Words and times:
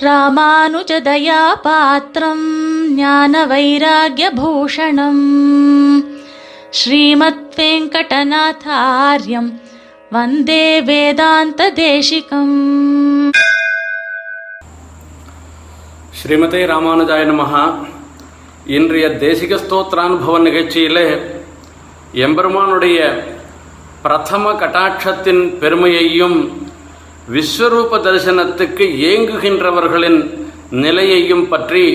ராமானுஜதயாபாத்திரம் 0.00 2.44
ஞான 2.94 3.46
வைராகியபூஷணம் 3.46 5.24
ஸ்ரீமத் 6.72 7.56
வெங்கடநாதாரியம் 7.56 9.60
வந்தே 10.12 10.82
வேதாந்த 10.82 11.70
தேசிகம் 11.80 13.32
ஸ்ரீமதே 16.20 16.64
ராமானுஜாய 16.64 17.26
நமகா 17.26 17.88
இன்றைய 18.70 19.20
தேசிக 19.20 19.58
ஸ்தோத்திரானுபவ 19.62 20.40
நிகழ்ச்சியிலே 20.40 21.20
எம்பெருமானுடைய 22.20 23.26
பிரதம 24.02 24.54
கட்டாட்சத்தின் 24.54 25.58
பெருமையையும் 25.58 26.69
விஸ்வரூப 27.35 27.99
தரிசனத்துக்கு 28.05 28.85
ஏங்குகின்றவர்களின் 29.09 30.19
நிலையையும் 30.83 31.47
பற்றி 31.47 31.85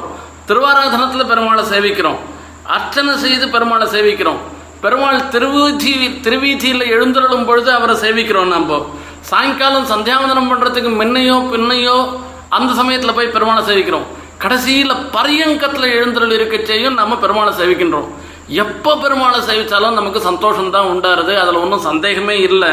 திருவாராதனத்தில் 0.48 1.26
பெருமாளை 1.26 1.64
சேவிக்கிறோம். 1.72 2.18
அர்ச்சனை 2.64 3.18
செய்து 3.18 3.46
பெருமாளை 3.46 3.88
சேவிக்கிறோம். 3.88 4.38
பெருமாள் 4.82 5.28
திருவீதி 5.28 6.20
திருவீதியில் 6.20 6.84
எழுந்தருளும் 6.84 7.46
பொழுது 7.46 7.72
அவரை 7.72 7.96
சேவிக்கிறோம் 7.96 8.46
நம்ம 8.46 8.96
சாயங்காலம் 9.20 9.90
சந்தியாவந்தனம் 9.90 10.52
பண்ணுறதுக்கு 10.52 10.96
முன்னையோ 10.96 11.36
பின்னையோ 11.36 12.20
அந்த 12.58 12.72
சமயத்தில் 12.80 13.18
போய் 13.18 13.34
பெருமானை 13.36 13.64
சேவிக்கிறோம். 13.70 14.08
கடைசியில் 14.44 15.02
பரியங்கத்தில் 15.16 15.96
எழுந்தருள் 15.98 16.36
இருக்க 16.38 16.56
செய்யும் 16.70 17.00
நம்ம 17.02 17.18
பெருமாளை 17.24 17.52
சேவிக்கின்றோம். 17.60 18.08
எப்போ 18.64 18.92
பெருமாளை 19.04 19.40
சேவித்தாலும் 19.50 19.98
நமக்கு 20.00 20.20
சந்தோஷம்தான் 20.30 20.90
உண்டாருது. 20.94 21.34
அதில் 21.42 21.62
ஒன்றும் 21.64 21.88
சந்தேகமே 21.90 22.36
இல்லை. 22.50 22.72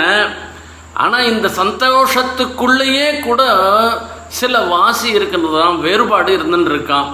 ஆனால் 1.02 1.28
இந்த 1.32 1.48
சந்தோஷத்துக்குள்ளேயே 1.60 3.08
கூட 3.26 3.42
சில 4.38 4.54
வாசி 4.72 5.08
இருக்கின்றதாம் 5.18 5.78
வேறுபாடு 5.84 6.30
இருந்துன்னு 6.38 6.72
இருக்கான் 6.72 7.08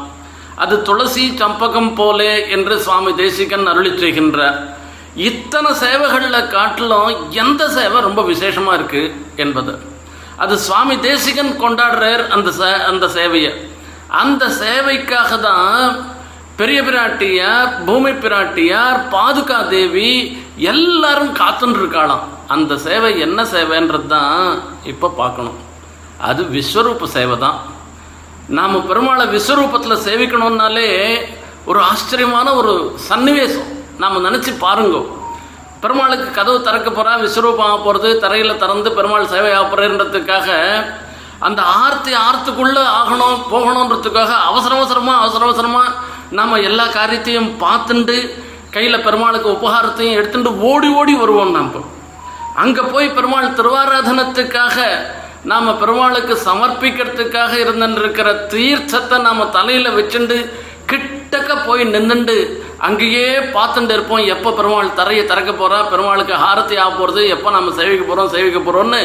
அது 0.63 0.75
துளசி 0.89 1.25
சம்பகம் 1.41 1.91
போலே 1.99 2.33
என்று 2.57 2.75
சுவாமி 2.87 3.13
தேசிகன் 3.21 3.71
அருளி 3.73 3.93
செய்கின்ற 4.03 4.41
இத்தனை 5.29 5.71
சேவைகளில் 5.83 6.51
காட்டிலும் 6.55 7.11
எந்த 7.43 7.63
சேவை 7.77 8.01
ரொம்ப 8.07 8.23
விசேஷமாக 8.31 8.79
இருக்குது 8.79 9.13
என்பது. 9.45 9.75
அது 10.37 10.59
சுவாமி 10.59 10.99
தேசிகன் 10.99 11.61
கொண்டாடுறார் 11.61 12.29
அந்த 12.29 12.51
சே- 12.51 12.85
அந்த 12.85 13.07
சேவையை. 13.07 13.53
அந்த 14.09 14.47
சேவைக்காக 14.47 15.41
தான் 15.41 16.07
பெரிய 16.57 16.83
பிராட்டியார் 16.83 17.85
பூமி 17.85 18.11
பிராட்டியார் 18.11 19.09
பாதுகா 19.09 19.69
தேவி 19.69 20.43
எல்லாரும் 20.57 21.37
காத்துன்னு 21.37 21.81
இருக்காளாம் 21.81 22.21
அந்த 22.49 22.77
சேவை 22.77 23.19
என்ன 23.19 23.43
சேவைன்றது 23.43 24.07
தான் 24.07 24.63
இப்போ 24.85 25.09
பார்க்கணும். 25.09 25.59
அது 26.19 26.43
விஸ்வரூப 26.43 27.05
சேவை 27.05 27.39
தான் 27.39 27.59
நாம் 28.49 28.89
பெருமாளை 28.89 29.27
விஸ்வரூபத்தில் 29.27 30.05
சேவிக்கணும்னாலே 30.05 31.21
ஒரு 31.65 31.81
ஆச்சரியமான 31.81 32.55
ஒரு 32.55 32.97
சன்னிவேசம். 33.09 33.69
நாம் 33.99 34.25
நினச்சி 34.25 34.59
பாருங்க. 34.59 34.97
பெருமாளுக்கு 35.87 36.29
கதவு 36.31 36.59
திறக்க 36.61 36.89
போகிறா 36.91 37.11
விஸ்வரூபம் 37.17 37.65
ஆக 37.65 37.77
போகிறது 37.79 38.09
தரையில் 38.19 38.59
திறந்து 38.59 38.89
பெருமாள் 38.93 39.29
சேவை 39.29 39.51
ஆப்புறன்றதுக்காக 39.57 40.49
அந்த 41.41 41.61
ஆர்த்தி 41.79 42.13
ஆர்த்துக்குள்ளே 42.21 42.83
ஆகணும் 42.97 43.43
போகணுன்றதுக்காக 43.51 44.33
அவசர 44.47 44.73
அவசரமாக 44.75 45.21
அவசர 45.21 45.43
அவசரமாக 45.45 45.93
நாம் 46.31 46.63
எல்லா 46.63 46.87
காரியத்தையும் 46.91 47.51
பார்த்துண்டு 47.61 48.17
கையில் 48.71 49.05
பெருமாளுக்கு 49.05 49.49
உபகாரத்தையும் 49.53 50.17
எடுத்துட்டு 50.17 50.53
ஓடி 50.65 50.89
ஓடி 50.95 51.15
வருவோம் 51.15 51.55
நாம் 51.55 51.71
அங்கே 52.57 52.83
போய் 52.89 53.09
பெருமாள் 53.11 53.57
திருவாராதனத்துக்காக 53.57 54.79
நாம் 55.45 55.79
பெருமாளுக்கு 55.79 56.37
சமர்ப்பிக்கிறதுக்காக 56.47 57.53
இருந்திருக்கிற 57.61 58.29
தீர்த்தத்தை 58.49 59.19
நாம் 59.21 59.51
தலையில் 59.51 59.97
வச்சுண்டு 59.97 60.39
கிட்டக்க 60.91 61.53
போய் 61.67 61.83
நின்றுண்டு 61.93 62.37
அங்கேயே 62.87 63.29
பார்த்துட்டு 63.57 63.93
இருப்போம். 63.97 64.25
எப்போ 64.35 64.51
பெருமாள் 64.59 64.97
தரையை 64.99 65.23
திறக்க 65.31 65.53
போகிறா 65.53 65.79
பெருமாளுக்கு 65.93 66.35
ஹாரத்தி 66.47 66.75
ஆக 66.83 66.91
போகிறது 66.99 67.23
எப்போ 67.35 67.49
நம்ம 67.57 67.73
சேவிக்க 67.79 68.05
போகிறோம் 68.05 68.33
சேவிக்க 68.35 68.59
போகிறோம்னு 68.59 69.01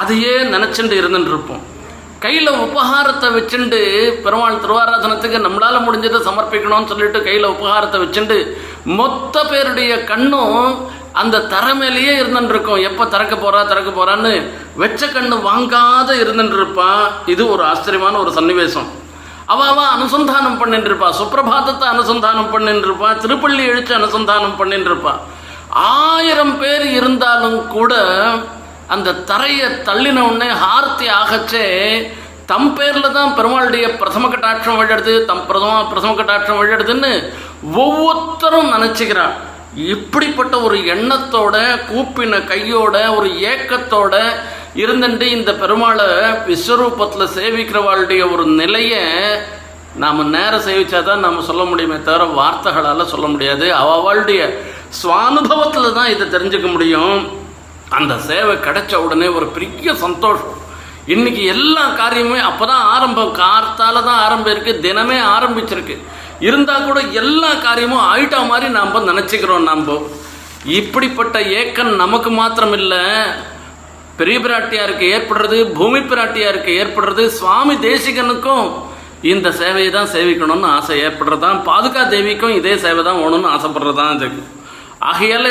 அதையே 0.00 0.34
நினச்சிட்டு 0.54 0.96
இருந்துட்டு 1.00 1.32
இருப்போம். 1.34 1.62
கையில் 2.24 2.50
உபகாரத்தை 2.66 3.28
வச்சுண்டு 3.36 3.78
பெருமாள் 4.24 4.62
திருவாராதனத்துக்கு 4.64 5.38
நம்மளால் 5.46 5.84
முடிஞ்சதை 5.86 6.20
சமர்ப்பிக்கணும்னு 6.28 6.90
சொல்லிட்டு 6.92 7.18
கையில் 7.26 7.52
உபகாரத்தை 7.54 7.98
வச்சுண்டு 8.04 8.36
மொத்த 8.98 9.44
பேருடைய 9.50 9.92
கண்ணும் 10.10 10.58
அந்த 11.22 11.44
தரை 11.52 11.72
மேலேயே 11.80 12.12
இருந்துட்டு 12.20 12.52
இருக்கும். 12.54 12.84
எப்போ 12.88 13.04
திறக்க 13.14 13.34
போகிறா 13.36 13.60
திறக்க 13.72 13.90
போறான்னு 13.98 14.32
வெச்ச 14.82 15.08
கண்ணு 15.16 15.36
வாங்காத 15.50 16.10
இருந்துட்டு 16.22 16.58
இருப்பான் 16.60 17.02
இது 17.34 17.42
ஒரு 17.54 17.64
ஆச்சரியமான 17.72 18.18
ஒரு 18.24 18.32
சன்னிவேசம். 18.38 18.88
அவன் 19.48 19.94
அனுசந்தானம் 19.94 20.58
பண்ணிட்டு 20.58 20.88
இருப்பா 20.90 21.08
சுப்பிரபாதத்தை 21.12 21.86
அனுசந்தானம் 21.88 22.52
பண்ணிட்டு 22.52 22.86
இருப்பா 22.88 23.10
திருப்பள்ளி 23.16 23.62
எழுச்சி 23.64 23.94
அனுசந்தானம் 23.94 24.56
பண்ணிட்டு 24.56 24.90
இருப்பா 24.90 25.14
ஆயிரம் 26.02 26.56
பேர் 26.58 26.84
இருந்தாலும் 26.90 27.60
கூட 27.68 27.94
அந்த 28.88 29.16
தரையை 29.24 29.68
தள்ளின 29.84 30.22
உடனே 30.22 30.48
ஹார்த்தி 30.62 31.06
ஆகச்சே 31.12 31.64
தம் 32.46 32.70
பேரில் 32.74 33.14
தான் 33.14 33.34
பெருமாளுடைய 33.34 33.84
பிரதம 33.96 34.28
கட்டாட்சம் 34.28 34.78
விழுறது 34.78 35.12
தம் 35.24 35.46
பிரதம 35.46 35.76
பிரதம 35.84 36.12
கட்டாட்சம் 36.14 36.58
விழுறதுன்னு 36.60 37.12
ஒவ்வொருத்தரும் 37.78 38.72
நினச்சிக்கிறான் 38.72 39.36
இப்படிப்பட்ட 39.92 40.54
ஒரு 40.60 40.76
எண்ணத்தோட 40.86 41.56
கூப்பின 41.88 42.40
கையோட 42.44 42.96
ஒரு 43.10 43.28
ஏக்கத்தோட 43.44 44.14
இருந்துட்டு 44.76 45.20
இந்த 45.20 45.52
பெருமாளை 45.52 46.06
விஸ்வரூபத்தில் 46.46 47.28
சேவிக்கிறவாளுடைய 47.34 48.32
ஒரு 48.32 48.46
நிலையை 48.46 49.00
நாம் 49.96 50.28
நேரம் 50.28 50.60
சேவிச்சாதான் 50.60 51.16
நாம் 51.16 51.42
சொல்ல 51.42 51.64
முடியுமே 51.64 52.02
தவிர 52.02 52.24
வார்த்தைகளால் 52.24 53.06
சொல்ல 53.06 53.26
முடியாது. 53.26 53.74
அவளுடைய 53.74 54.62
சுவானுபவத்தில் 55.02 55.92
தான் 55.92 56.08
இதை 56.08 56.26
தெரிஞ்சுக்க 56.26 56.70
முடியும். 56.70 57.28
அந்த 57.90 58.18
சேவை 58.18 58.56
கிடைச்ச 58.56 58.94
உடனே 58.94 59.26
ஒரு 59.26 59.46
பெரிய 59.46 59.94
சந்தோஷம். 59.94 60.54
இன்னைக்கு 61.06 61.44
எல்லா 61.44 61.88
காரியமுமே 61.88 62.42
அப்போதான் 62.50 62.84
ஆரம்பம். 62.94 63.34
கார்த்தால 63.34 64.02
தான் 64.04 64.18
ஆரம்பம் 64.18 64.52
இருக்கு. 64.52 64.92
தினமே 64.92 65.18
ஆரம்பிச்சிருக்கு. 65.38 65.98
இருந்தால் 66.40 66.84
கூட 66.84 67.00
எல்லா 67.00 67.54
காரியமும் 67.54 68.16
ஆயிட்டா 68.16 68.46
மாதிரி 68.46 68.72
நாம் 68.72 69.08
நினச்சிக்கிறோம் 69.08 69.62
நாம. 69.62 70.10
இப்படிப்பட்ட 70.64 71.42
ஏக்கம் 71.42 71.94
நமக்கு 71.94 72.30
மாத்திரம் 72.30 72.72
இல்லை 72.72 72.98
பெரிய 74.18 74.38
பிராட்டியாருக்கு 74.38 75.06
ஏற்படுறது 75.14 75.56
பூமி 75.72 76.00
பிராட்டியாருக்கு 76.10 76.72
ஏற்படுறது 76.80 77.26
சுவாமி 77.38 77.74
தேசிகனுக்கும் 77.86 78.66
இந்த 79.22 79.48
சேவையை 79.60 79.90
தான் 79.90 80.12
சேவிக்கணும்னு 80.12 80.68
ஆசை 80.76 80.96
ஏற்படுறதான் 81.04 81.58
பாதுகா 81.68 82.02
தேவிக்கும் 82.08 82.56
இதே 82.56 82.76
சேவை 82.76 83.02
தான் 83.04 83.20
வேணும்னு 83.22 83.52
ஆசைப்படுறதான் 83.54 84.16
இது. 84.16 84.42
ஆகையால 85.10 85.46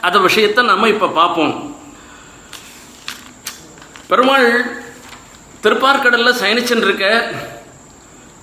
அந்த 0.00 0.18
விஷயத்தை 0.18 0.62
நம்ம 0.64 0.88
இப்ப 0.88 1.08
பார்ப்போம். 1.18 1.54
பெருமாள் 4.08 4.48
திருப்பார்கடல்ல 5.62 6.30
சயனிச்சுன்னு 6.40 6.86
இருக்க 6.88 7.06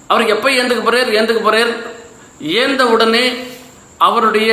அவர் 0.10 0.32
எப்போ 0.36 0.48
ஏந்துக்கு 0.60 0.86
போறார் 0.86 1.12
ஏந்துக்கு 1.18 1.44
போறார்? 1.44 1.72
ஏந்த 2.62 2.84
உடனே 2.86 3.26
அவருடைய 4.00 4.52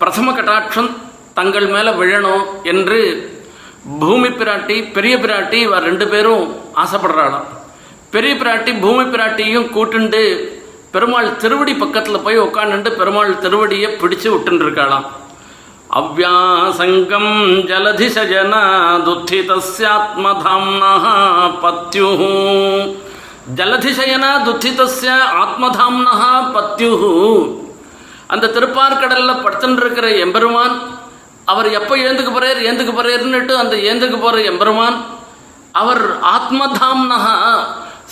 பிரதம 0.00 0.32
கட்டாட்சம் 0.32 0.90
தங்கள் 1.34 1.66
மேலே 1.66 1.90
விழணும் 2.00 2.44
என்று 2.72 2.98
பூமி 4.00 4.28
பிராட்டி 4.28 4.92
பெரிய 4.92 5.16
பிராட்டி 5.16 5.52
இவர் 5.52 5.82
ரெண்டு 5.82 6.08
பேரும் 6.08 6.56
ஆசைப்படுறாளாம். 6.76 7.48
பெரிய 8.10 8.34
பிராட்டி 8.34 8.80
பூமி 8.80 9.02
பிராட்டியும் 9.02 9.68
கூட்டுண்டு 9.76 10.50
பெருமாள் 10.90 11.36
திருவடி 11.36 11.74
பக்கத்தில் 11.74 12.20
போய் 12.20 12.40
உட்காந்துட்டு 12.40 12.90
பெருமாள் 12.90 13.34
திருவடியை 13.34 13.90
பிடிச்சு 14.02 14.28
விட்டுன்னு 14.32 14.64
இருக்காளாம் 14.66 15.04
அவ்யாசங்கம் 16.00 17.32
ஜலதிசஜன 17.70 18.54
துத்திதாத்மதாம்னா 19.06 20.92
பத்யு. 21.62 22.08
ஜலதிசயன 23.54 24.24
துத்திதஸ்ய 24.46 25.10
ஆத்மதாம்னா 25.42 26.14
பத்யு. 26.54 26.92
அந்த 28.26 28.46
திருப்பார்கடலில் 28.46 29.42
படுத்துட்டு 29.44 29.76
இருக்கிற 29.76 30.10
எம்பெருமான் 30.10 30.91
அவர் 31.46 31.70
எப்போ 31.70 31.96
ஏந்துக்கு 31.96 32.32
போறார் 32.32 32.60
ஏந்துக்கு 32.70 32.92
போறாருன்னுட்டு 32.92 33.54
அந்த 33.54 33.76
ஏந்துக்கு 33.76 34.20
போற 34.20 34.40
எம்பெருமான் 34.40 35.04
அவர் 35.72 36.20
ஆத்மதாம்னஹா 36.20 37.36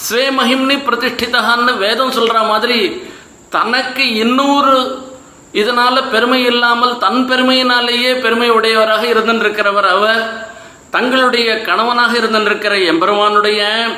ஸ்வே 0.09 0.25
மகிம்னி 0.39 1.77
வேதம் 1.79 2.11
சொல்ற 2.11 2.47
மாதிரி 2.47 3.03
தனக்கு 3.49 4.15
இன்னொரு 4.15 5.07
இதனால 5.53 6.11
பெருமை 6.11 6.45
இல்லாமல் 6.45 6.99
தன் 6.99 7.29
பெருமையினாலேயே 7.29 8.21
பெருமை 8.21 8.51
உடையவராக 8.51 9.07
இருந்திருக்கிறவர் 9.07 9.89
அவர் 9.89 10.47
தங்களுடைய 10.91 11.61
கணவனாக 11.61 12.17
இருந்திருக்கிற 12.17 12.87
எம்பெருமானுடைய 12.87 13.89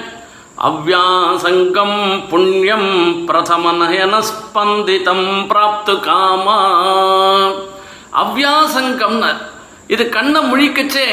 அவ்யாசங்கம் 0.58 2.28
புண்ணியம் 2.28 3.24
பிரதம 3.24 3.72
நயன 3.72 4.22
ஸ்பந்திதம் 4.28 5.46
பிராப்து 5.48 6.00
காமா. 6.00 6.58
அவ்யாசங்கம்னு. 8.12 9.36
இது 9.86 10.08
கண்ணை 10.08 10.40
முழிக்கச்சே 10.50 11.06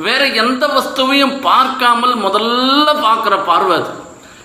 வேற 0.00 0.26
எந்த 0.26 0.66
வஸ்துவையும் 0.66 1.40
பார்க்காமல் 1.40 2.16
முதல்ல 2.16 2.88
பார்க்குற 3.06 3.44
பார்வை 3.44 3.76
அது. 3.76 3.90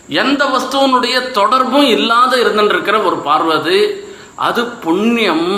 எந்த 0.07 0.45
வஸ்துவனுடைய 0.45 1.31
தொடர்பும் 1.31 1.88
இல்லாத 1.88 2.38
இருந்துருக்கிற 2.38 3.06
ஒரு 3.06 3.15
பார்வை 3.15 3.57
அது. 3.57 4.09
அது 4.36 4.65
புண்ணியம் 4.65 5.50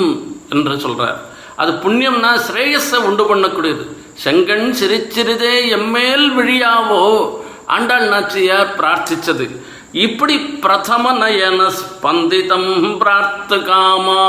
என்று 0.50 0.74
சொல்றார். 0.74 1.18
அது 1.56 1.72
புண்ணியம்னா 1.72 2.32
ஸ்ரேயஸை 2.48 2.96
உண்டு 2.96 3.36
பண்ணக்கூடியது. 3.36 3.84
செங்கண் 4.24 4.74
சிரிச்சிறிதே 4.80 5.56
எம்மேல் 5.70 6.28
விழியாவோ? 6.38 7.32
ஆண்டாள் 7.66 8.08
நாச்சியார் 8.08 8.76
பிரார்த்திச்சது. 8.78 9.58
இப்படி 9.92 10.40
பிரதம 10.40 11.14
நயன 11.14 11.72
ஸ்பந்திதம் 11.80 12.98
பிரார்த்து 12.98 13.64
காமா. 13.64 14.22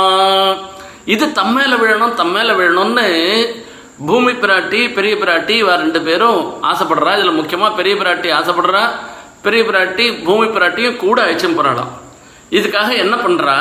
இது 1.07 1.25
தம்மேல 1.39 1.73
விழணும் 1.83 2.15
தம்மேல 2.21 2.51
விழணும்னு 2.57 3.07
பூமி 4.07 4.33
பிராட்டி 4.33 4.81
பெரிய 4.95 5.15
பிராட்டி 5.15 5.55
இவ 5.63 5.75
ரெண்டு 5.77 6.01
பேரும் 6.03 6.39
ஆசைப்படுறா. 6.71 7.11
இதில் 7.19 7.39
முக்கியமாக 7.41 7.77
பெரிய 7.77 7.95
பிராட்டி 8.01 8.29
ஆசைப்படுறா. 8.39 8.83
பெரிய 9.43 9.63
பிராட்டி 9.65 10.05
பூமி 10.25 10.47
பிராட்டியும் 10.47 10.97
கூட 10.97 11.19
அழைச்சும் 11.23 11.57
போகிறாளாம் 11.57 11.93
இதுக்காக 12.51 12.91
என்ன 12.97 13.15
பண்ணுறா 13.17 13.57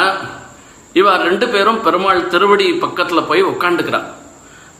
இவ 0.94 1.16
ரெண்டு 1.18 1.46
பேரும் 1.50 1.80
பெருமாள் 1.82 2.28
திருவடி 2.28 2.68
பக்கத்தில் 2.74 3.28
போய் 3.30 3.44
உட்காந்துக்கிறா 3.44 4.02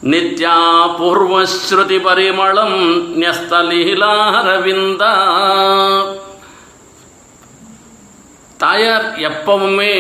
நித்யா 0.04 0.56
பூர்வஸ்ருதி 0.98 1.98
பரிமளம் 1.98 2.78
ன்யஸ்தலீலாரவிந்தா 3.22 5.12
தாயார் 8.60 9.08
எப்பவுமே 9.30 9.94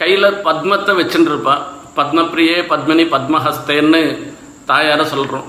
கையில் 0.00 0.28
பத்மத்தை 0.46 0.92
வச்சுட்டு 1.00 1.30
இருப்பா 1.32 1.54
பத்மப்பிரியே 1.98 2.58
பத்மினி 2.72 3.04
பத்மஹஸ்தேன்னு 3.14 4.02
தாயாரை 4.70 5.04
சொல்கிறோம் 5.14 5.48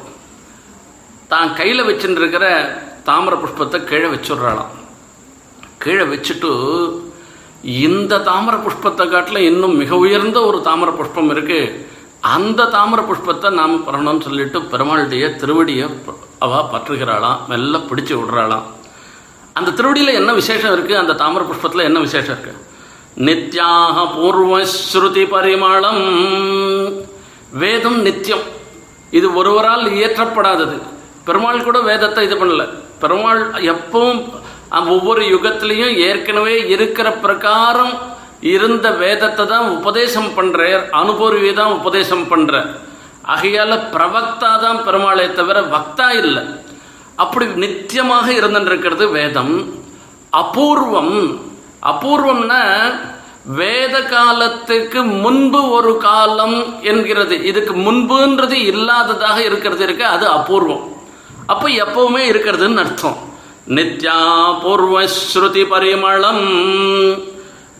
தான் 1.31 1.51
கையில் 1.59 1.87
வச்சுட்டு 1.89 2.19
இருக்கிற 2.21 2.45
தாமரை 3.09 3.37
புஷ்பத்தை 3.43 3.77
கீழே 3.89 4.07
வச்சுடுறாளாம். 4.13 4.71
கீழே 5.83 6.05
வச்சுட்டு 6.13 6.49
இந்த 7.85 8.19
தாமரை 8.29 8.57
புஷ்பத்தை 8.65 9.05
காட்டில் 9.13 9.47
இன்னும் 9.49 9.75
மிக 9.81 9.97
உயர்ந்த 10.03 10.37
ஒரு 10.49 10.59
தாமரை 10.67 10.93
புஷ்பம் 10.99 11.31
இருக்குது 11.35 11.71
அந்த 12.35 12.67
தாமரை 12.75 13.03
புஷ்பத்தை 13.09 13.49
நாம் 13.59 13.75
பெறணும்னு 13.87 14.25
சொல்லிட்டு 14.27 14.59
பெருமாளுடைய 14.71 15.27
திருவடியை 15.41 15.87
அவா 16.45 16.59
பற்றுகிறாளாம். 16.73 17.39
மெல்ல 17.51 17.77
பிடிச்சி 17.89 18.13
விடுறாளாம். 18.17 18.67
அந்த 19.59 19.73
திருவடியில் 19.77 20.17
என்ன 20.19 20.33
விசேஷம் 20.41 20.75
இருக்குது 20.75 21.01
அந்த 21.03 21.15
தாமரை 21.23 21.45
புஷ்பத்தில் 21.51 21.87
என்ன 21.89 22.01
விசேஷம் 22.07 22.35
இருக்குது 22.35 22.59
நித்யாக 23.17 24.05
பூர்வஸ்ருதி 24.15 25.23
பரிமளம் 25.31 26.03
வேதம் 27.49 28.01
நித்தியம் 28.01 28.43
இது 29.11 29.33
ஒருவரால் 29.33 29.85
இயற்றப்படாதது. 29.87 30.81
பெருமாள் 31.25 31.63
கூட 31.63 31.79
வேதத்தை 31.79 32.25
இது 32.25 32.35
பண்ணல. 32.35 32.69
பெருமாள் 32.99 33.51
எப்பவும் 33.61 34.21
ஒவ்வொரு 34.87 35.21
யுகத்திலையும் 35.21 35.97
ஏற்கனவே 35.97 36.67
இருக்கிற 36.67 37.11
பிரகாரம் 37.11 37.93
இருந்த 38.41 38.91
வேதத்தை 38.91 39.45
தான் 39.45 39.69
உபதேசம் 39.69 40.31
பண்றார். 40.37 40.89
அனுபவியை 40.89 41.53
தான் 41.53 41.71
உபதேசம் 41.71 42.27
பண்ற. 42.27 42.65
ஆகையால 43.27 43.73
பிரவக்தா 43.93 44.59
தான் 44.59 44.83
பெருமாளை 44.85 45.33
தவிர 45.33 45.61
வக்தா 45.61 46.09
இல்லை. 46.11 46.43
அப்படி 47.15 47.45
நித்தியமாக 47.45 48.31
இருந்துருக்கிறது 48.31 49.11
வேதம். 49.11 49.73
அபூர்வம். 50.29 51.50
அபூர்வம்னா 51.85 52.61
வேத 53.45 54.01
காலத்துக்கு 54.01 55.03
முன்பு 55.03 55.69
ஒரு 55.69 55.97
காலம் 55.97 56.83
என்கிறது. 56.83 57.45
இதுக்கு 57.45 57.73
முன்புன்றது 57.73 58.57
இல்லாததாக 58.71 59.37
இருக்கிறது 59.37 59.83
இருக்கு 59.83 60.05
அது 60.05 60.27
அபூர்வம். 60.27 60.83
அப்போ 61.45 61.67
எப்பவுமே 61.67 62.23
இருக்கிறதுன்னு 62.31 62.77
அர்த்தம். 62.77 63.17
நித்யா 63.67 64.19
பூர்வ 64.61 65.01
ஸ்ருதி 65.01 65.63
பரிமளம். 65.73 66.43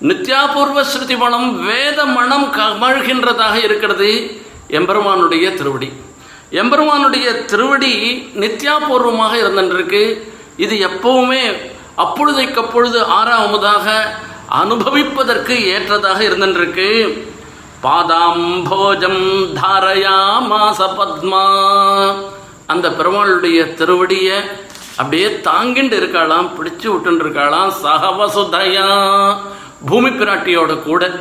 நித்யாபூர்வ 0.08 0.84
ஸ்ருதி 0.92 1.18
மலம் 1.18 1.66
வேத 1.66 2.06
மனம் 2.06 2.54
கமழ்கின்றதாக 2.54 3.56
இருக்கிறது 3.64 4.42
எம்பெருமானுடைய 4.68 5.54
திருவடி. 5.54 5.92
எம்பெருமானுடைய 6.52 7.46
திருவடி 7.46 7.94
நித்யாபூர்வமாக 8.36 9.34
இருந்துருக்கு 9.44 10.22
இது 10.58 10.88
எப்பவுமே 10.88 11.44
அப்பொழுதைக்கப்பொழுது 11.98 13.06
ஆறாவதாக 13.20 14.00
அனுபவிப்பதற்கு 14.50 15.66
ஏற்றதாக 15.66 16.24
இருந்திருக்கு 16.24 16.90
பாதாம்போஜம் 17.84 19.24
தாரயா 19.56 20.18
மாச 20.52 20.80
பத்மா. 20.80 21.46
அந்த 22.66 22.90
பெருமாளுடைய 22.90 23.60
திருவடியை 23.64 24.50
அப்படியே 24.92 25.28
தாங்கிண்டு 25.28 25.98
இருக்காளாம் 26.02 26.50
பிடிச்சு 26.58 26.88
விட்டு 26.88 27.12
இருக்காளாம் 27.12 27.72
சகவசுதயா. 27.84 29.38
பூமி 29.86 30.10
பிராட்டியோட 30.10 30.82
கூட. 30.82 31.12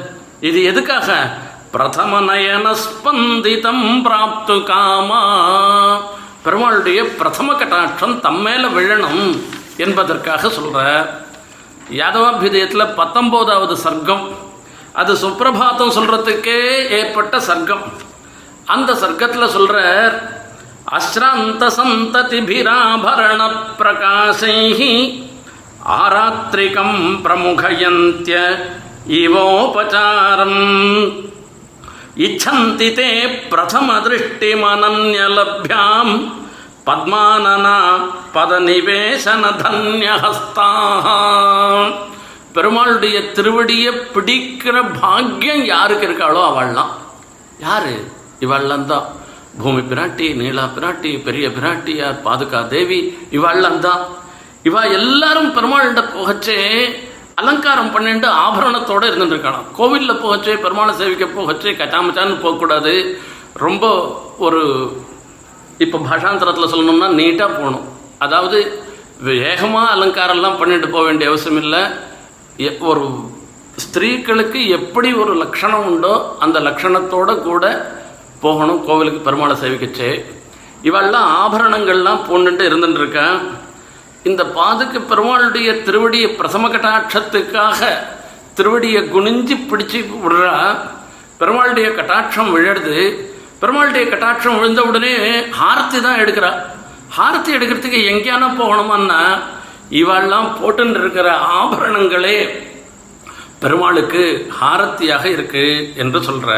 இது 0.40 0.64
எதுக்காக? 0.64 1.38
பிரதம 1.70 2.20
நயன 2.20 2.74
ஸ்பந்திதம் 2.82 4.04
பிராப்து 4.04 4.64
காமா. 4.64 5.22
பெருமாளுடைய 6.44 7.04
பிரதம 7.04 7.52
கட்டாட்சம் 7.52 8.20
தம்மேல 8.20 8.68
விழணும். 8.76 9.40
என்பதற்காக 9.84 10.50
சொல்கிறார் 10.50 11.08
யாதவாபிதயத்தில் 11.90 12.94
பத்தொம்போதாவது 12.96 13.76
சர்க்கம் 13.84 14.26
அது 14.92 15.14
சுப்பிரபாதம் 15.14 15.96
சொல்கிறதுக்கே 15.96 16.60
ஏற்பட்ட 16.90 17.40
சர்க்கம். 17.48 17.84
அந்த 18.66 18.94
சர்க்கத்தில் 18.94 19.48
சொல்கிறார் 19.48 20.38
அஸ்ராந்த 20.90 21.64
சந்ததிபிராபரண 21.76 23.40
பிரகாசைஹி 23.78 24.92
ஆராத்திரிகம் 25.96 27.00
பிரமுகயந்திய 27.24 28.38
இவோபச்சாரம் 29.20 30.62
இச்சந்தி 32.26 32.88
தே 32.94 33.08
பிரதம 33.50 33.88
திருஷ்டிமனன்யலப்யாம் 34.04 36.14
பத்மானனா 36.90 37.74
பதநிவேசன 38.34 39.42
தன்யஹஸ்தாக 39.60 41.06
பெருமாளுடைய 42.56 43.16
திருவடியை 43.34 43.90
பிடிக்கிற 44.14 44.76
பாக்கியம் 44.96 45.64
யாருக்கு 45.66 46.06
இருக்காளோ 46.08 46.40
அவள்லாம் 46.46 46.92
யாரு? 47.58 47.92
இவள்லாம் 48.40 48.86
தான் 48.86 49.06
பூமி 49.58 49.82
பிராட்டி 49.82 50.26
நீலா 50.34 50.64
பிராட்டி 50.76 51.10
பெரிய 51.24 51.46
பிராட்டியார் 51.50 52.18
பாதுகா 52.24 52.60
தேவி 52.68 52.98
இவள்லாம் 53.32 53.80
தான் 53.80 54.02
இவா 54.64 54.82
எல்லாரும் 54.92 55.50
பெருமாள்கிட்ட 55.50 56.02
போகச்சே 56.08 56.58
அலங்காரம் 57.36 57.92
பண்ணிட்டு 57.92 58.28
ஆபரணத்தோட 58.40 59.02
இருந்துருக்கலாம் 59.10 59.68
கோவிலில் 59.72 60.20
போகச்சே 60.22 60.56
பெருமாளை 60.64 60.94
சேவிக்க 60.94 61.26
போகச்சே 61.30 61.72
கச்சாமச்சான்னு 61.76 62.42
போகக்கூடாது. 62.42 62.94
ரொம்ப 63.56 63.84
ஒரு 64.38 64.60
இப்போ 65.80 65.98
பாஷாந்தரத்தில் 65.98 66.72
சொல்லணும்னா 66.72 67.08
நீட்டாக 67.20 67.56
போகணும். 67.56 67.88
அதாவது 68.18 68.82
வேகமாக 69.20 69.94
அலங்காரம்லாம் 69.94 70.58
பண்ணிட்டு 70.58 70.88
போக 70.88 71.04
வேண்டிய 71.04 71.28
அவசியம் 71.30 71.62
இல்லை 71.62 71.80
எ- 72.56 72.76
ஒரு 72.80 73.04
ஸ்திரீகளுக்கு 73.76 74.68
எப்படி 74.68 75.12
ஒரு 75.12 75.34
லக்ஷணம் 75.36 75.86
உண்டோ 75.86 76.36
அந்த 76.38 76.60
லக்ஷணத்தோட 76.60 77.38
கூட 77.38 77.64
போகணும். 78.40 78.84
கோவிலுக்கு 78.84 79.30
பெருமாளை 79.30 79.56
சேவிக்கச்சு. 79.64 80.24
இவெல்லாம் 80.82 81.28
ஆபரணங்கள்லாம் 81.42 82.20
பூண்டுட்டு 82.28 82.62
இருந்துட்டு 82.70 82.98
இருக்கேன் 82.98 83.38
இந்த 84.22 84.46
பாதுக்கு 84.46 85.00
பெருமாளுடைய 85.00 85.82
திருவடிய 85.82 86.26
பிரசம 86.26 86.68
கட்டாட்சத்துக்காக 86.68 87.80
திருவடியை 88.56 89.02
குனிஞ்சு 89.08 89.56
பிடிச்சி 89.70 90.04
விடுறா. 90.24 90.78
பெருமாளுடைய 91.40 91.94
கட்டாட்சம் 91.94 92.56
விழுறது 92.56 93.29
பெருமாளுடைய 93.60 94.04
கட்டாட்சம் 94.10 94.58
விழுந்த 94.58 94.82
உடனே 94.90 95.12
ஹாரத்தி 95.60 95.98
தான் 96.06 96.20
எடுக்கிறா. 96.22 96.50
ஹாரத்தி 97.16 97.50
எடுக்கிறதுக்கு 97.56 98.00
எங்கேயானா 98.12 98.48
போகணுமான்னா 98.60 99.20
இவெல்லாம் 100.00 100.48
போட்டுன்னு 100.58 101.00
இருக்கிற 101.02 101.28
ஆபரணங்களே 101.60 102.38
பெருமாளுக்கு 103.62 104.22
ஹாரத்தியாக 104.60 105.24
இருக்கு 105.36 105.64
என்று 106.02 106.18
சொல்ற. 106.28 106.50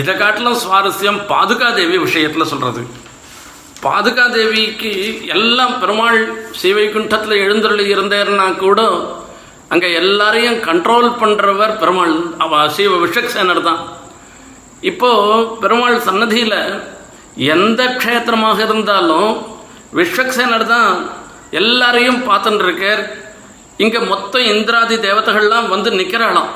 இதை 0.00 0.14
காட்டிலும் 0.22 0.60
சுவாரஸ்யம் 0.64 1.20
பாதுகாதேவி 1.32 1.98
விஷயத்தில் 2.06 2.50
சொல்றது. 2.52 2.82
பாதுகாதேவிக்கு 3.86 4.92
எல்லாம் 5.36 5.74
பெருமாள் 5.82 6.20
ஸ்ரீவைகுண்டத்தில் 6.58 7.42
எழுந்தருளி 7.44 7.84
இருந்தார்னா 7.94 8.46
கூட 8.64 8.80
அங்கே 9.74 9.88
எல்லாரையும் 10.00 10.58
கண்ட்ரோல் 10.66 11.08
பண்ணுறவர் 11.22 11.78
பெருமாள். 11.82 12.16
அவ 12.44 12.68
சிவ 12.76 12.98
விஷக்சேனர் 13.04 13.66
தான். 13.68 13.80
இப்போ 14.82 15.10
பெருமாள் 15.60 16.00
சன்னதியில் 16.00 16.58
எந்த 17.36 17.82
க்ஷேத்திரமாக 18.02 18.58
இருந்தாலும் 18.62 19.30
விஸ்வக்சேனர் 19.94 20.66
தான் 20.66 20.92
எல்லாரையும் 21.50 22.20
பார்த்துட்டு 22.28 22.64
இருக்கார். 22.64 23.02
இங்கே 23.78 23.98
மொத்தம் 23.98 24.42
இந்திராதி 24.42 24.96
தேவதைகள்லாம் 24.96 25.68
வந்து 25.68 25.90
நிற்கிறாளாம் 25.90 26.52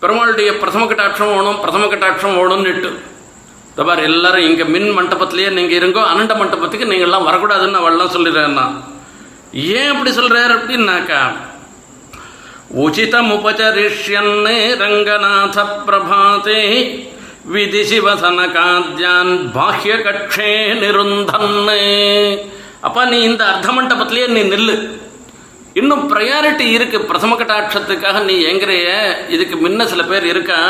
பெருமாளுடைய 0.00 0.58
பிரதம 0.58 0.86
கட்டாட்சம் 0.86 1.34
ஓணும் 1.38 1.60
பிரதம 1.60 1.86
கட்டாட்சம் 1.86 2.38
ஓணும்னுட்டு 2.38 2.90
தபார் 3.76 3.98
எல்லாரும் 3.98 4.40
இங்கே 4.40 4.64
மின் 4.64 4.90
மண்டபத்திலேயே 4.98 5.50
நீங்கள் 5.50 5.78
இருங்கோ 5.80 6.02
அனண்ட 6.12 6.34
மண்டபத்துக்கு 6.36 6.90
நீங்கள்லாம் 6.92 7.26
வரக்கூடாதுன்னு 7.28 7.80
அவள்லாம் 7.80 8.14
சொல்லிடுறேன்னா. 8.16 8.66
ஏன் 9.52 9.90
அப்படி 9.92 10.12
சொல்கிறார் 10.12 10.54
அப்படின்னாக்கா 10.56 11.20
உச்சிதமுபச்சரிஷ்யன் 12.84 14.34
ரங்கநாத 14.80 15.58
பிரபாதே 15.86 16.62
விதிசிவசனகாத்யான் 17.54 19.32
பாஹ்ய 19.56 19.92
கட்சே 20.02 20.52
நிருந்தன்னு. 20.82 21.80
அப்பா 22.80 23.02
நீ 23.04 23.18
இந்த 23.28 23.42
அர்த்த 23.50 23.68
மண்டபத்திலேயே 23.76 24.28
நீ 24.36 24.42
நில்லு. 24.52 24.76
இன்னும் 25.80 26.04
ப்ரையாரிட்டி 26.10 26.66
இருக்கு. 26.76 26.98
பிரதம 27.00 27.36
கட்டாட்சத்துக்காக 27.40 28.22
நீ 28.28 28.34
எங்கிறைய 28.50 28.88
இதுக்கு 29.28 29.56
முன்ன 29.56 29.84
சில 29.92 30.02
பேர் 30.02 30.26
இருக்கா? 30.32 30.60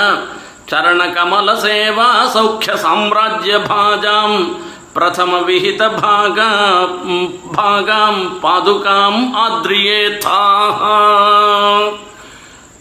சரண 0.70 1.02
கமல 1.16 1.48
சேவா 1.64 2.08
சௌக்கிய 2.34 2.74
சாம்ராஜ்ய 2.84 3.56
பாஜாம். 3.72 4.38
பிரதம 4.94 5.32
விஹித 5.48 5.82
பாகா 6.02 6.50
பாகாம் 7.56 8.22
பாதுகாம் 8.44 9.20
ஆத்ரியே 9.44 10.00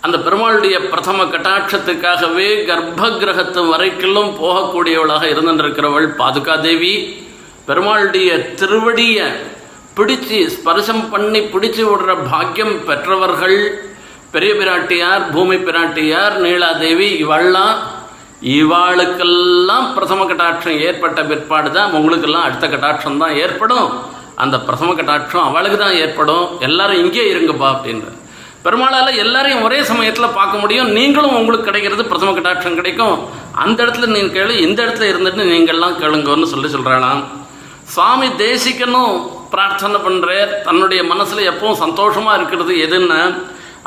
அந்த 0.06 0.18
பெருமாளுடைய 0.26 0.78
பிரதம 0.92 1.26
கட்டாட்சத்துக்காகவே 1.34 2.48
கர்ப்ப 2.70 3.10
கிரகத்து 3.22 3.62
வரைக்கும் 3.72 4.32
போகக்கூடியவளாக 4.42 5.24
இருந்திருக்கிறவள் 5.34 6.08
பாதுகா 6.20 6.56
தேவி 6.66 6.94
பெருமாளுடைய 7.68 8.30
திருவடியை 8.60 9.28
பிடிச்சு 9.98 10.40
ஸ்பர்சம் 10.56 11.04
பண்ணி 11.12 11.40
பிடிச்சு 11.54 11.84
விடுற 11.90 12.12
பாக்கியம் 12.32 12.74
பெற்றவர்கள். 12.88 13.60
பெரிய 14.34 14.54
பிராட்டியார் 14.62 15.24
பூமி 15.34 15.58
பிராட்டியார் 15.68 16.36
நீலாதேவி 16.46 17.08
இவள்லாம் 17.24 17.78
இவாளுக்கெல்லாம் 18.56 19.88
பிரதம 19.96 20.26
கட்டாட்சம் 20.32 20.82
ஏற்பட்ட 20.88 21.20
பிற்பாடு 21.30 21.70
தான் 21.78 21.96
உங்களுக்கெல்லாம் 22.00 22.46
அடுத்த 22.48 22.68
கட்டாட்சம் 22.74 23.22
தான் 23.24 23.36
ஏற்படும். 23.44 23.88
அந்த 24.44 24.56
பிரதம 24.68 24.90
கட்டாட்சம் 25.00 25.48
அவளுக்கு 25.50 25.80
தான் 25.86 25.98
ஏற்படும். 26.04 26.46
எல்லாரும் 26.68 27.02
இங்கே 27.06 27.26
இருங்கப்பா 27.34 27.70
அப்படின்ற 27.76 28.10
பெருமாளால் 28.66 29.20
எல்லாரையும் 29.24 29.64
ஒரே 29.68 29.80
சமயத்தில் 29.92 30.36
பார்க்க 30.38 30.62
முடியும். 30.64 30.90
நீங்களும் 30.98 31.38
உங்களுக்கு 31.40 31.70
கிடைக்கிறது 31.70 32.04
பிரதம 32.12 32.34
கட்டாட்சம் 32.38 32.78
கிடைக்கும். 32.80 33.18
அந்த 33.64 33.78
இடத்துல 33.86 34.10
நீங்கள் 34.16 34.36
கேளு 34.38 34.54
இந்த 34.68 34.80
இடத்துல 34.86 35.10
இருந்துட்டு 35.12 35.50
நீங்கள்லாம் 35.54 35.98
கேளுங்கன்னு 36.04 36.52
சொல்லி 36.54 36.70
சொல்கிறாளாம் 36.76 37.22
சுவாமி 37.96 38.28
தேசிக்கனும் 38.44 39.16
பிரார்த்தனை 39.52 40.00
பண்ணுறார் 40.06 40.54
தன்னுடைய 40.68 41.02
மனசில் 41.12 41.50
எப்பவும் 41.52 41.82
சந்தோஷமாக 41.84 42.38
இருக்கிறது 42.40 42.74
எதுன்னா 42.86 43.20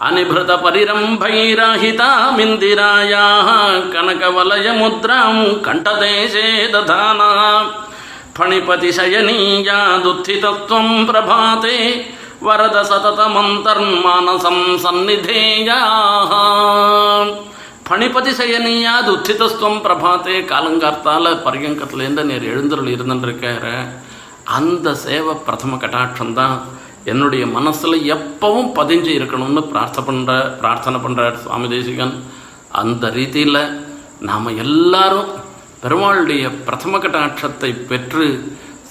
அனிபிருத 0.06 0.52
பரிரம்பைராஹிதாமிந்திராயா 0.64 3.24
கனகவலய 3.94 4.66
முத்ராம் 4.82 5.42
கண்டதேசே 5.66 6.46
ததானா 6.74 7.30
துத்தி 10.04 10.36
தத்துவம் 10.44 10.94
பிரபாதே 11.08 11.78
வரத 12.40 12.82
சததமந்தர்மானசம் 12.82 14.76
சந்நிதேயா 14.82 15.78
பணிபதி 17.82 18.30
சயனியாது 18.30 19.10
உத்திதஸ்துவம் 19.12 19.80
பிரபாத்தே 19.82 20.36
காலங்கார்த்தால 20.44 21.32
பரியங்கத்துலேருந்து 21.44 22.22
நீர் 22.22 22.42
எழுந்தருள் 22.44 22.86
இருந்துருக்கிற 22.86 23.66
அந்த 24.50 24.94
சேவை 24.96 25.34
பிரதம 25.46 25.76
கட்டாட்சம் 25.76 26.32
தான் 26.32 26.56
என்னுடைய 27.04 27.46
மனசில் 27.46 28.04
எப்பவும் 28.14 28.70
பதிஞ்சு 28.74 29.12
இருக்கணும்னு 29.18 29.60
பிரார்த்தனை 29.66 30.06
பண்ணுற 30.08 30.32
பிரார்த்தனை 30.58 31.00
பண்ணுறார் 31.00 31.42
சுவாமி 31.42 31.68
தேசிகன். 31.68 32.14
அந்த 32.72 33.08
ரீதியில் 33.08 33.60
நாம் 34.20 34.56
எல்லாரும் 34.56 35.30
பெருமாளுடைய 35.82 36.64
பிரதம 36.64 36.98
கட்டாட்சத்தை 36.98 37.86
பெற்று 37.86 38.26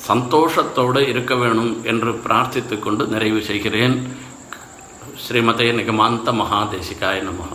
சந்தோஷத்தோடு 0.06 1.00
இருக்க 1.10 1.32
வேணும் 1.34 1.72
என்று 1.86 2.12
பிரார்த்தித்து 2.24 2.78
கொண்டு 2.78 3.04
நிறைவு 3.06 3.42
செய்கிறேன் 3.48 3.96
ஸ்ரீமதே 5.22 5.68
நிகமாந்த 5.78 6.32
மகாதேசிகாய 6.40 7.18
நமः 7.28 7.50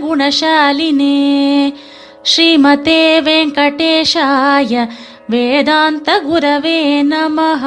श्रीमते 2.25 3.01
वेङ्कटेशाय 3.21 4.73
वेदान्तगुरवे 5.31 6.79
नमः 7.11 7.63